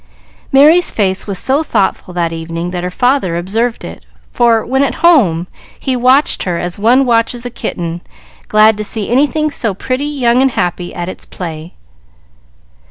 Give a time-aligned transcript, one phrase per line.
[0.51, 4.95] Merry's face was so thoughtful that evening that her father observed it, for, when at
[5.05, 5.45] home,
[5.79, 8.01] he watched her as one watches a kitten,
[8.47, 11.75] glad to see anything so pretty, young, and happy, at its play.